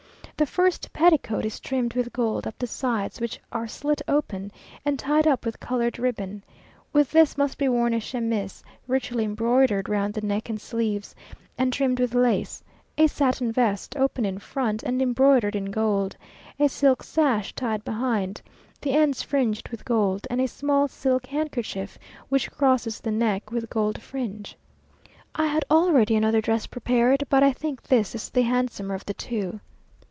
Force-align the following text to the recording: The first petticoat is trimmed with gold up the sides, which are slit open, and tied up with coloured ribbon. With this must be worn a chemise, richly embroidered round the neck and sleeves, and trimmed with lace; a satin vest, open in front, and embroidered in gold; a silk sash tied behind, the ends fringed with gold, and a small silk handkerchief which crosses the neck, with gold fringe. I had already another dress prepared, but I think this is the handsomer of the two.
The 0.37 0.47
first 0.47 0.91
petticoat 0.91 1.45
is 1.45 1.59
trimmed 1.59 1.93
with 1.93 2.11
gold 2.11 2.47
up 2.47 2.57
the 2.57 2.65
sides, 2.65 3.21
which 3.21 3.39
are 3.51 3.67
slit 3.67 4.01
open, 4.07 4.51
and 4.83 4.97
tied 4.97 5.27
up 5.27 5.45
with 5.45 5.59
coloured 5.59 5.99
ribbon. 5.99 6.43
With 6.91 7.11
this 7.11 7.37
must 7.37 7.59
be 7.59 7.69
worn 7.69 7.93
a 7.93 7.99
chemise, 7.99 8.63
richly 8.87 9.23
embroidered 9.23 9.87
round 9.87 10.15
the 10.15 10.25
neck 10.25 10.49
and 10.49 10.59
sleeves, 10.59 11.13
and 11.59 11.71
trimmed 11.71 11.99
with 11.99 12.15
lace; 12.15 12.63
a 12.97 13.05
satin 13.05 13.51
vest, 13.51 13.95
open 13.95 14.25
in 14.25 14.39
front, 14.39 14.81
and 14.81 14.99
embroidered 14.99 15.55
in 15.55 15.65
gold; 15.65 16.17
a 16.59 16.67
silk 16.67 17.03
sash 17.03 17.53
tied 17.53 17.85
behind, 17.85 18.41
the 18.81 18.93
ends 18.93 19.21
fringed 19.21 19.69
with 19.69 19.85
gold, 19.85 20.25
and 20.31 20.41
a 20.41 20.47
small 20.47 20.87
silk 20.87 21.27
handkerchief 21.27 21.99
which 22.29 22.49
crosses 22.49 22.99
the 22.99 23.11
neck, 23.11 23.51
with 23.51 23.69
gold 23.69 24.01
fringe. 24.01 24.57
I 25.35 25.45
had 25.45 25.65
already 25.69 26.15
another 26.15 26.41
dress 26.41 26.65
prepared, 26.65 27.25
but 27.29 27.43
I 27.43 27.53
think 27.53 27.83
this 27.83 28.15
is 28.15 28.31
the 28.31 28.41
handsomer 28.41 28.95
of 28.95 29.05
the 29.05 29.13
two. 29.13 29.59